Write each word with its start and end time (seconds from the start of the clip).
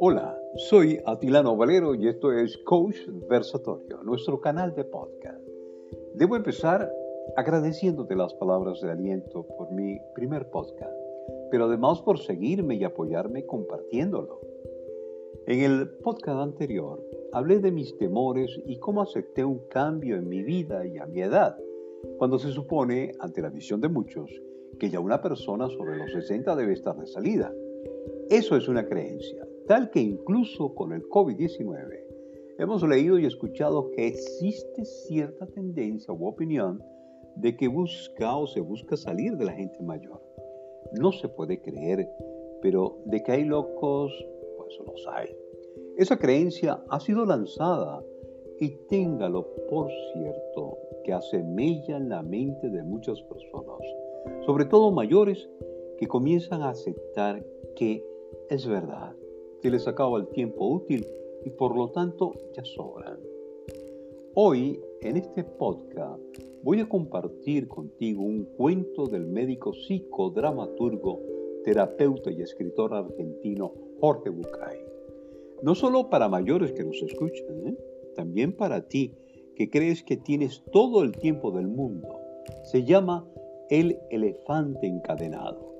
Hola, 0.00 0.36
soy 0.56 1.00
Atilano 1.06 1.56
Valero 1.56 1.94
y 1.94 2.08
esto 2.08 2.32
es 2.32 2.56
Coach 2.58 2.96
Versatorio, 3.28 4.02
nuestro 4.02 4.40
canal 4.40 4.74
de 4.74 4.84
podcast. 4.84 5.40
Debo 6.14 6.36
empezar 6.36 6.90
agradeciéndote 7.36 8.16
las 8.16 8.34
palabras 8.34 8.80
de 8.80 8.90
aliento 8.90 9.46
por 9.56 9.70
mi 9.70 10.00
primer 10.14 10.50
podcast, 10.50 10.96
pero 11.50 11.66
además 11.66 12.00
por 12.02 12.18
seguirme 12.18 12.76
y 12.76 12.84
apoyarme 12.84 13.46
compartiéndolo. 13.46 14.40
En 15.46 15.60
el 15.60 15.88
podcast 16.02 16.40
anterior 16.40 17.00
hablé 17.32 17.60
de 17.60 17.70
mis 17.70 17.96
temores 17.98 18.60
y 18.66 18.78
cómo 18.78 19.02
acepté 19.02 19.44
un 19.44 19.58
cambio 19.68 20.16
en 20.16 20.28
mi 20.28 20.42
vida 20.42 20.86
y 20.86 20.98
a 20.98 21.06
mi 21.06 21.22
edad, 21.22 21.56
cuando 22.18 22.38
se 22.38 22.52
supone, 22.52 23.12
ante 23.20 23.42
la 23.42 23.50
visión 23.50 23.80
de 23.80 23.88
muchos, 23.88 24.30
que 24.78 24.90
ya 24.90 25.00
una 25.00 25.20
persona 25.20 25.68
sobre 25.68 25.96
los 25.96 26.12
60 26.12 26.54
debe 26.56 26.72
estar 26.72 26.96
de 26.96 27.06
salida. 27.06 27.52
Eso 28.30 28.56
es 28.56 28.68
una 28.68 28.86
creencia, 28.86 29.46
tal 29.66 29.90
que 29.90 30.00
incluso 30.00 30.74
con 30.74 30.92
el 30.92 31.02
COVID-19 31.04 32.08
hemos 32.58 32.82
leído 32.82 33.18
y 33.18 33.26
escuchado 33.26 33.90
que 33.92 34.08
existe 34.08 34.84
cierta 34.84 35.46
tendencia 35.46 36.12
u 36.12 36.26
opinión 36.26 36.82
de 37.36 37.56
que 37.56 37.68
busca 37.68 38.36
o 38.36 38.46
se 38.46 38.60
busca 38.60 38.96
salir 38.96 39.36
de 39.36 39.44
la 39.44 39.52
gente 39.52 39.80
mayor. 39.82 40.20
No 41.00 41.12
se 41.12 41.28
puede 41.28 41.60
creer, 41.60 42.08
pero 42.60 42.98
de 43.06 43.22
que 43.22 43.32
hay 43.32 43.44
locos, 43.44 44.12
pues 44.56 44.78
los 44.84 45.06
hay. 45.08 45.28
Esa 45.96 46.18
creencia 46.18 46.82
ha 46.88 47.00
sido 47.00 47.24
lanzada 47.24 48.02
y 48.60 48.70
téngalo 48.88 49.46
por 49.70 49.88
cierto 50.12 50.78
que 51.04 51.12
hace 51.12 51.42
mella 51.42 51.96
en 51.96 52.08
la 52.08 52.22
mente 52.22 52.68
de 52.70 52.82
muchas 52.82 53.20
personas, 53.22 53.78
sobre 54.46 54.64
todo 54.64 54.90
mayores 54.90 55.48
que 55.98 56.06
comienzan 56.06 56.62
a 56.62 56.70
aceptar 56.70 57.44
que 57.76 58.04
es 58.50 58.66
verdad 58.66 59.14
se 59.62 59.70
les 59.70 59.88
acaba 59.88 60.18
el 60.18 60.28
tiempo 60.28 60.66
útil 60.68 61.06
y 61.44 61.50
por 61.50 61.76
lo 61.76 61.90
tanto 61.90 62.34
ya 62.54 62.64
sobran. 62.64 63.18
Hoy, 64.34 64.80
en 65.00 65.16
este 65.16 65.42
podcast, 65.42 66.22
voy 66.62 66.80
a 66.80 66.88
compartir 66.88 67.66
contigo 67.66 68.22
un 68.22 68.44
cuento 68.56 69.06
del 69.06 69.26
médico 69.26 69.72
psicodramaturgo, 69.72 71.20
terapeuta 71.64 72.30
y 72.30 72.42
escritor 72.42 72.94
argentino 72.94 73.72
Jorge 74.00 74.30
Bucay. 74.30 74.78
No 75.62 75.74
solo 75.74 76.08
para 76.08 76.28
mayores 76.28 76.72
que 76.72 76.84
nos 76.84 77.02
escuchan, 77.02 77.66
¿eh? 77.66 77.76
también 78.14 78.52
para 78.52 78.86
ti 78.86 79.12
que 79.56 79.68
crees 79.68 80.04
que 80.04 80.16
tienes 80.16 80.62
todo 80.72 81.02
el 81.02 81.12
tiempo 81.12 81.50
del 81.50 81.66
mundo. 81.66 82.20
Se 82.62 82.84
llama 82.84 83.26
El 83.70 83.98
elefante 84.08 84.86
encadenado. 84.86 85.74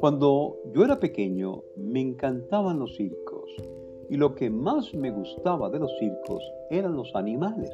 Cuando 0.00 0.56
yo 0.72 0.82
era 0.82 0.98
pequeño 0.98 1.62
me 1.76 2.00
encantaban 2.00 2.78
los 2.78 2.96
circos 2.96 3.50
y 4.08 4.16
lo 4.16 4.34
que 4.34 4.48
más 4.48 4.94
me 4.94 5.10
gustaba 5.10 5.68
de 5.68 5.80
los 5.80 5.94
circos 5.98 6.42
eran 6.70 6.96
los 6.96 7.14
animales. 7.14 7.70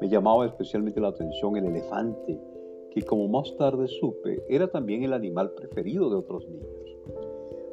Me 0.00 0.08
llamaba 0.08 0.44
especialmente 0.44 1.00
la 1.00 1.08
atención 1.08 1.56
el 1.56 1.66
elefante, 1.66 2.40
que 2.90 3.02
como 3.02 3.28
más 3.28 3.56
tarde 3.56 3.86
supe 3.86 4.42
era 4.48 4.66
también 4.66 5.04
el 5.04 5.12
animal 5.12 5.52
preferido 5.52 6.10
de 6.10 6.16
otros 6.16 6.48
niños. 6.48 6.96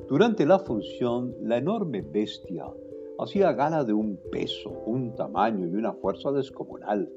Durante 0.07 0.45
la 0.45 0.59
función, 0.59 1.35
la 1.41 1.57
enorme 1.57 2.03
bestia 2.03 2.71
hacía 3.17 3.53
gala 3.53 3.83
de 3.83 3.93
un 3.93 4.17
peso, 4.31 4.69
un 4.85 5.15
tamaño 5.15 5.67
y 5.67 5.73
una 5.73 5.93
fuerza 5.93 6.31
descomunal. 6.31 7.11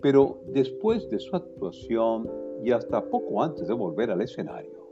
Pero 0.00 0.38
después 0.46 1.10
de 1.10 1.18
su 1.18 1.34
actuación 1.34 2.43
y 2.64 2.72
hasta 2.72 3.04
poco 3.04 3.42
antes 3.42 3.68
de 3.68 3.74
volver 3.74 4.10
al 4.10 4.22
escenario, 4.22 4.88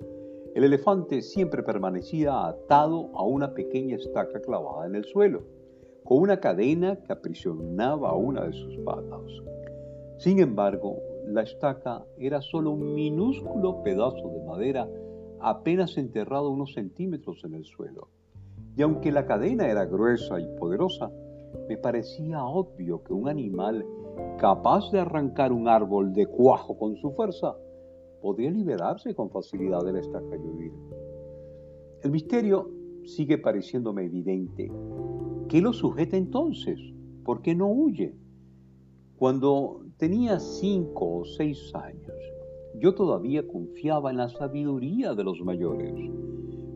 el 0.54 0.64
elefante 0.64 1.22
siempre 1.22 1.62
permanecía 1.62 2.46
atado 2.46 3.10
a 3.14 3.24
una 3.24 3.54
pequeña 3.54 3.96
estaca 3.96 4.40
clavada 4.40 4.86
en 4.86 4.94
el 4.94 5.04
suelo, 5.04 5.42
con 6.04 6.18
una 6.18 6.38
cadena 6.40 6.96
que 6.96 7.12
aprisionaba 7.12 8.14
una 8.14 8.44
de 8.44 8.52
sus 8.52 8.76
patas. 8.78 9.22
Sin 10.18 10.40
embargo, 10.40 10.98
la 11.26 11.42
estaca 11.42 12.04
era 12.18 12.42
solo 12.42 12.72
un 12.72 12.94
minúsculo 12.94 13.82
pedazo 13.82 14.28
de 14.28 14.44
madera 14.44 14.88
apenas 15.40 15.96
enterrado 15.96 16.50
unos 16.50 16.74
centímetros 16.74 17.42
en 17.44 17.54
el 17.54 17.64
suelo. 17.64 18.08
Y 18.76 18.82
aunque 18.82 19.10
la 19.10 19.24
cadena 19.24 19.68
era 19.68 19.86
gruesa 19.86 20.38
y 20.38 20.46
poderosa, 20.58 21.10
me 21.68 21.78
parecía 21.78 22.44
obvio 22.44 23.02
que 23.02 23.12
un 23.12 23.28
animal 23.28 23.84
capaz 24.38 24.90
de 24.90 25.00
arrancar 25.00 25.52
un 25.52 25.68
árbol 25.68 26.12
de 26.12 26.26
cuajo 26.26 26.76
con 26.76 26.96
su 26.96 27.12
fuerza 27.12 27.56
podía 28.20 28.50
liberarse 28.50 29.14
con 29.14 29.30
facilidad 29.30 29.84
de 29.84 29.92
la 29.92 30.00
estaca 30.00 30.36
huir. 30.36 30.72
El 32.02 32.10
misterio 32.10 32.70
sigue 33.04 33.38
pareciéndome 33.38 34.04
evidente. 34.04 34.70
¿Qué 35.48 35.60
lo 35.60 35.72
sujeta 35.72 36.16
entonces? 36.16 36.78
¿Por 37.24 37.42
qué 37.42 37.54
no 37.54 37.70
huye? 37.70 38.14
Cuando 39.16 39.84
tenía 39.98 40.40
cinco 40.40 41.18
o 41.18 41.24
seis 41.24 41.72
años, 41.74 42.16
yo 42.74 42.94
todavía 42.94 43.46
confiaba 43.46 44.10
en 44.10 44.16
la 44.16 44.28
sabiduría 44.28 45.14
de 45.14 45.24
los 45.24 45.40
mayores. 45.42 45.94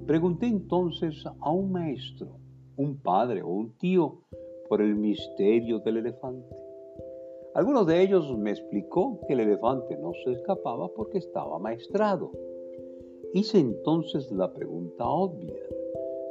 Pregunté 0.07 0.47
entonces 0.47 1.25
a 1.41 1.51
un 1.51 1.73
maestro, 1.73 2.39
un 2.77 2.97
padre 2.99 3.43
o 3.43 3.49
un 3.49 3.73
tío 3.79 4.21
por 4.69 4.81
el 4.81 4.95
misterio 4.95 5.81
del 5.81 5.97
elefante. 5.97 6.66
Algunos 7.57 7.87
de 7.87 8.03
ellos 8.03 8.37
me 8.37 8.51
explicó 8.51 9.19
que 9.27 9.33
el 9.33 9.41
elefante 9.41 9.97
no 9.97 10.13
se 10.23 10.33
escapaba 10.33 10.89
porque 10.89 11.17
estaba 11.17 11.59
maestrado. 11.59 12.31
Hice 13.33 13.59
entonces 13.59 14.31
la 14.31 14.53
pregunta 14.53 15.09
obvia. 15.09 15.55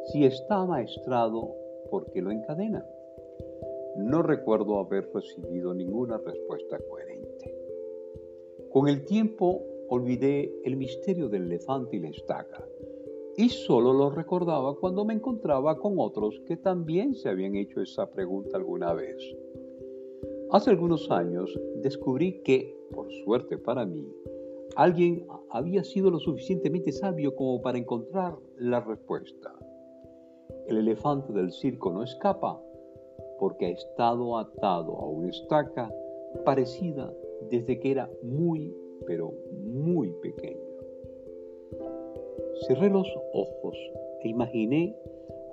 Si 0.05 0.23
está 0.23 0.63
maestrado, 0.67 1.55
¿por 1.89 2.11
qué 2.11 2.21
lo 2.21 2.29
encadena? 2.29 2.85
No 3.97 4.21
recuerdo 4.21 4.77
haber 4.77 5.09
recibido 5.11 5.73
ninguna 5.73 6.19
respuesta 6.19 6.77
coherente. 6.87 7.57
Con 8.71 8.87
el 8.87 9.03
tiempo 9.05 9.63
olvidé 9.89 10.53
el 10.63 10.77
misterio 10.77 11.27
del 11.27 11.45
elefante 11.45 11.95
y 11.95 12.01
la 12.01 12.09
estaca 12.09 12.63
y 13.35 13.49
solo 13.49 13.93
lo 13.93 14.11
recordaba 14.11 14.75
cuando 14.75 15.03
me 15.03 15.15
encontraba 15.15 15.79
con 15.79 15.95
otros 15.97 16.39
que 16.45 16.57
también 16.57 17.15
se 17.15 17.29
habían 17.29 17.55
hecho 17.55 17.81
esa 17.81 18.11
pregunta 18.11 18.57
alguna 18.57 18.93
vez. 18.93 19.35
Hace 20.51 20.69
algunos 20.69 21.09
años 21.09 21.59
descubrí 21.81 22.41
que, 22.43 22.77
por 22.93 23.11
suerte 23.23 23.57
para 23.57 23.85
mí, 23.85 24.07
alguien 24.75 25.25
había 25.49 25.83
sido 25.83 26.11
lo 26.11 26.19
suficientemente 26.19 26.91
sabio 26.91 27.35
como 27.35 27.61
para 27.61 27.77
encontrar 27.77 28.35
la 28.57 28.79
respuesta. 28.79 29.53
El 30.67 30.77
elefante 30.77 31.33
del 31.33 31.51
circo 31.51 31.91
no 31.91 32.03
escapa 32.03 32.61
porque 33.39 33.65
ha 33.65 33.69
estado 33.69 34.37
atado 34.37 34.95
a 34.97 35.09
una 35.09 35.29
estaca 35.29 35.91
parecida 36.45 37.11
desde 37.49 37.79
que 37.79 37.91
era 37.91 38.09
muy, 38.23 38.73
pero 39.07 39.33
muy 39.51 40.11
pequeño. 40.21 40.59
Cerré 42.67 42.89
los 42.89 43.07
ojos 43.33 43.75
e 44.21 44.29
imaginé 44.29 44.95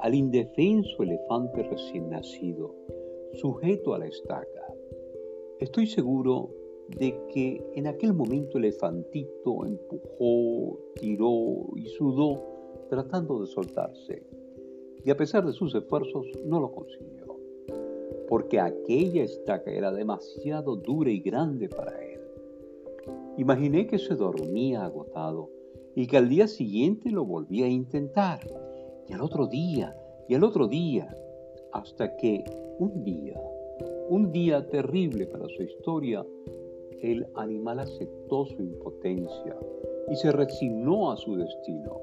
al 0.00 0.14
indefenso 0.14 1.02
elefante 1.02 1.62
recién 1.62 2.10
nacido, 2.10 2.74
sujeto 3.34 3.94
a 3.94 3.98
la 3.98 4.06
estaca 4.06 4.62
Estoy 5.62 5.86
seguro 5.86 6.50
de 6.88 7.16
que 7.32 7.64
en 7.76 7.86
aquel 7.86 8.14
momento 8.14 8.58
el 8.58 8.64
elefantito 8.64 9.64
empujó, 9.64 10.76
tiró 10.96 11.68
y 11.76 11.86
sudó 11.86 12.42
tratando 12.90 13.40
de 13.40 13.46
soltarse. 13.46 14.26
Y 15.04 15.10
a 15.12 15.16
pesar 15.16 15.46
de 15.46 15.52
sus 15.52 15.72
esfuerzos 15.72 16.26
no 16.44 16.58
lo 16.58 16.72
consiguió, 16.72 17.38
porque 18.28 18.58
aquella 18.58 19.22
estaca 19.22 19.70
era 19.70 19.92
demasiado 19.92 20.74
dura 20.74 21.12
y 21.12 21.20
grande 21.20 21.68
para 21.68 21.92
él. 22.02 22.20
Imaginé 23.38 23.86
que 23.86 23.98
se 23.98 24.16
dormía 24.16 24.84
agotado 24.84 25.48
y 25.94 26.08
que 26.08 26.16
al 26.16 26.28
día 26.28 26.48
siguiente 26.48 27.08
lo 27.12 27.24
volvía 27.24 27.66
a 27.66 27.68
intentar, 27.68 28.40
y 29.08 29.12
al 29.12 29.20
otro 29.20 29.46
día, 29.46 29.96
y 30.28 30.34
al 30.34 30.42
otro 30.42 30.66
día, 30.66 31.16
hasta 31.72 32.16
que 32.16 32.44
un 32.78 33.02
día 33.04 33.40
un 34.08 34.30
día 34.30 34.68
terrible 34.68 35.26
para 35.26 35.48
su 35.48 35.62
historia, 35.62 36.22
el 37.00 37.26
animal 37.34 37.80
aceptó 37.80 38.44
su 38.44 38.62
impotencia 38.62 39.56
y 40.10 40.16
se 40.16 40.30
resignó 40.32 41.10
a 41.10 41.16
su 41.16 41.34
destino. 41.36 41.98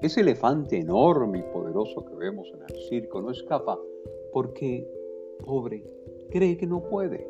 Ese 0.00 0.20
elefante 0.20 0.78
enorme 0.78 1.40
y 1.40 1.52
poderoso 1.52 2.04
que 2.04 2.14
vemos 2.14 2.48
en 2.54 2.62
el 2.62 2.82
circo 2.82 3.22
no 3.22 3.32
escapa 3.32 3.76
porque, 4.32 4.88
pobre, 5.44 5.82
cree 6.30 6.56
que 6.56 6.66
no 6.66 6.82
puede. 6.88 7.26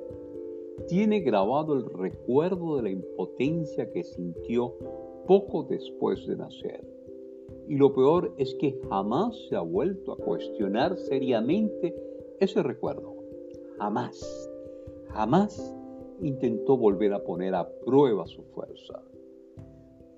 Tiene 0.88 1.20
grabado 1.20 1.74
el 1.74 1.86
recuerdo 1.86 2.76
de 2.76 2.82
la 2.82 2.90
impotencia 2.90 3.90
que 3.90 4.02
sintió 4.02 4.74
poco 5.26 5.62
después 5.62 6.26
de 6.26 6.36
nacer. 6.36 6.84
Y 7.68 7.76
lo 7.76 7.94
peor 7.94 8.34
es 8.38 8.54
que 8.56 8.78
jamás 8.88 9.36
se 9.48 9.56
ha 9.56 9.60
vuelto 9.60 10.12
a 10.12 10.16
cuestionar 10.16 10.96
seriamente 10.96 11.94
ese 12.40 12.62
recuerdo 12.62 13.14
jamás, 13.78 14.50
jamás 15.08 15.76
intentó 16.20 16.76
volver 16.76 17.12
a 17.12 17.24
poner 17.24 17.54
a 17.54 17.68
prueba 17.84 18.26
su 18.26 18.42
fuerza. 18.54 19.00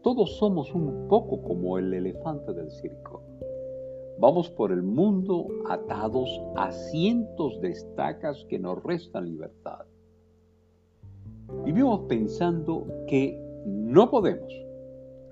todos 0.02 0.36
somos 0.36 0.72
un 0.72 1.08
poco 1.08 1.42
como 1.42 1.78
el 1.78 1.92
elefante 1.92 2.52
del 2.52 2.70
circo. 2.70 3.22
Vamos 4.20 4.48
por 4.50 4.70
el 4.70 4.84
mundo 4.84 5.48
atados 5.68 6.28
a 6.54 6.70
cientos 6.70 7.60
de 7.60 7.70
estacas 7.70 8.46
que 8.48 8.56
nos 8.56 8.80
restan 8.84 9.26
libertad. 9.26 9.84
Vivimos 11.64 12.02
pensando 12.08 12.86
que 13.08 13.36
no 13.66 14.08
podemos 14.08 14.52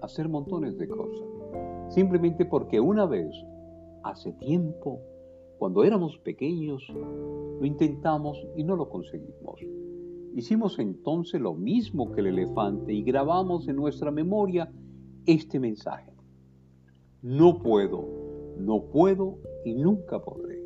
hacer 0.03 0.29
montones 0.29 0.77
de 0.77 0.89
cosas, 0.89 1.29
simplemente 1.89 2.45
porque 2.45 2.81
una 2.81 3.07
vez, 3.07 3.35
hace 4.03 4.33
tiempo, 4.33 5.01
cuando 5.59 5.85
éramos 5.85 6.19
pequeños, 6.19 6.83
lo 6.91 7.65
intentamos 7.65 8.39
y 8.57 8.65
no 8.65 8.77
lo 8.77 8.89
conseguimos. 8.89 9.61
Hicimos 10.35 10.79
entonces 10.79 11.41
lo 11.41 11.55
mismo 11.55 12.11
que 12.13 12.21
el 12.21 12.27
elefante 12.27 12.93
y 12.93 13.03
grabamos 13.03 13.69
en 13.69 13.77
nuestra 13.77 14.11
memoria 14.11 14.71
este 15.27 15.61
mensaje. 15.61 16.13
No 17.23 17.61
puedo, 17.61 18.05
no 18.59 18.83
puedo 18.83 19.39
y 19.65 19.75
nunca 19.75 20.21
podré. 20.21 20.63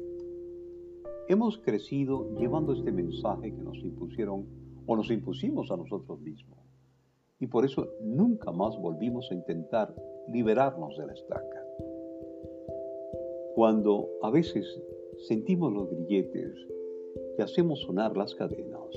Hemos 1.29 1.59
crecido 1.59 2.35
llevando 2.39 2.73
este 2.73 2.91
mensaje 2.91 3.55
que 3.55 3.63
nos 3.63 3.77
impusieron 3.79 4.47
o 4.87 4.97
nos 4.97 5.11
impusimos 5.11 5.71
a 5.71 5.77
nosotros 5.77 6.19
mismos. 6.21 6.59
Y 7.39 7.47
por 7.47 7.67
eso 7.67 7.87
nunca 8.03 8.51
más 8.51 8.77
volvimos 8.79 9.31
a 9.31 9.35
intentar 9.35 9.95
liberarnos 10.31 10.97
de 10.97 11.07
la 11.07 11.13
estaca. 11.13 11.65
Cuando 13.55 14.09
a 14.23 14.31
veces 14.31 14.81
sentimos 15.27 15.73
los 15.73 15.91
grilletes 15.91 16.55
y 17.39 17.43
hacemos 17.43 17.81
sonar 17.81 18.17
las 18.17 18.35
cadenas, 18.35 18.89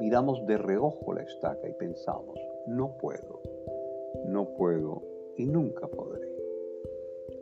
miramos 0.00 0.44
de 0.46 0.58
reojo 0.58 1.12
la 1.12 1.22
estaca 1.22 1.68
y 1.68 1.72
pensamos, 1.74 2.38
no 2.66 2.96
puedo, 2.98 3.40
no 4.26 4.48
puedo 4.54 5.02
y 5.36 5.46
nunca 5.46 5.86
podré. 5.86 6.26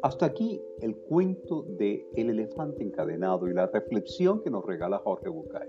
Hasta 0.03 0.27
aquí 0.27 0.61
el 0.83 0.97
cuento 0.97 1.63
de 1.63 2.07
El 2.15 2.29
elefante 2.29 2.83
encadenado 2.83 3.49
y 3.49 3.55
la 3.55 3.69
reflexión 3.69 4.43
que 4.43 4.51
nos 4.51 4.65
regala 4.67 4.99
Jorge 4.99 5.31
Bucay. 5.31 5.69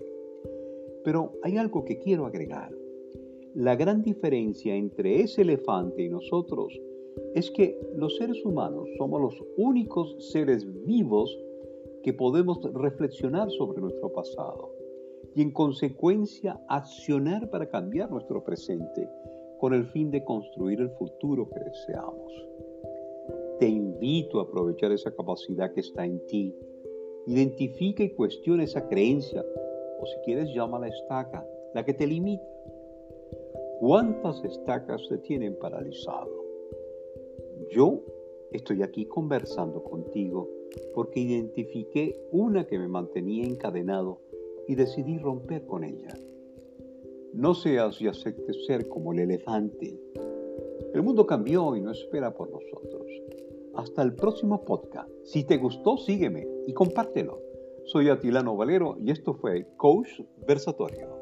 Pero 1.06 1.33
hay 1.42 1.57
algo 1.57 1.86
que 1.86 2.00
quiero 2.00 2.25
agregar. 2.25 2.71
La 3.53 3.77
gran 3.77 4.01
diferencia 4.01 4.75
entre 4.75 5.21
ese 5.21 5.44
elefante 5.44 6.01
y 6.01 6.09
nosotros 6.09 6.77
es 7.34 7.52
que 7.52 7.80
los 7.96 8.18
seres 8.18 8.44
humanos 8.46 8.88
somos 8.98 9.22
los 9.22 9.44
únicos 9.58 10.16
seres 10.32 10.66
vivos 10.86 11.38
que 12.04 12.14
podemos 12.14 12.62
reflexionar 12.74 13.50
sobre 13.52 13.82
nuestro 13.82 14.12
pasado 14.14 14.72
y 15.36 15.42
en 15.42 15.52
consecuencia 15.52 16.62
accionar 16.70 17.50
para 17.50 17.70
cambiar 17.70 18.10
nuestro 18.12 18.44
presente 18.44 19.10
con 19.60 19.74
el 19.74 19.86
fin 19.88 20.12
de 20.12 20.24
construir 20.24 20.80
el 20.80 20.90
futuro 20.92 21.50
que 21.50 21.60
deseamos. 21.60 22.32
Te 23.60 23.68
invito 23.68 24.40
a 24.40 24.44
aprovechar 24.44 24.92
esa 24.92 25.16
capacidad 25.16 25.74
que 25.74 25.80
está 25.80 26.06
en 26.06 26.26
ti. 26.28 26.54
Identifica 27.26 28.04
y 28.04 28.12
cuestiona 28.12 28.64
esa 28.64 28.88
creencia, 28.88 29.44
o 30.00 30.06
si 30.06 30.18
quieres 30.26 30.54
llama 30.54 30.80
la 30.80 30.90
estaca, 30.90 31.46
la 31.74 31.84
que 31.84 31.94
te 31.94 32.06
limita. 32.06 32.46
¿Cuántas 33.80 34.44
estacas 34.44 35.02
te 35.10 35.18
tienen 35.20 35.58
paralizado? 35.58 36.44
Yo 37.72 38.02
estoy 38.52 38.84
aquí 38.84 39.06
conversando 39.06 39.84
contigo 39.84 40.50
porque 40.94 41.20
identifiqué 41.20 42.16
una 42.32 42.66
que 42.68 42.80
me 42.80 42.88
mantenía 42.88 43.46
encadenado 43.46 44.20
y 44.68 44.76
decidí 44.76 45.18
romper 45.18 45.66
con 45.66 45.84
ella. 45.84 46.14
No 47.34 47.54
seas 47.54 48.02
y 48.02 48.08
aceptes 48.08 48.66
ser 48.66 48.88
como 48.88 49.14
el 49.14 49.20
elefante. 49.20 50.00
El 50.94 51.04
mundo 51.04 51.26
cambió 51.26 51.76
y 51.76 51.82
no 51.82 51.92
espera 51.92 52.34
por 52.34 52.50
nosotros. 52.50 53.06
Hasta 53.76 54.02
el 54.04 54.14
próximo 54.16 54.64
podcast. 54.64 55.10
Si 55.24 55.44
te 55.44 55.58
gustó, 55.58 55.98
sígueme 55.98 56.48
y 56.66 56.74
compártelo. 56.74 57.42
Soy 57.86 58.10
Atilano 58.10 58.56
Valero 58.56 58.96
y 59.00 59.12
esto 59.12 59.34
fue 59.34 59.68
Coach 59.76 60.22
Versatorio. 60.48 61.15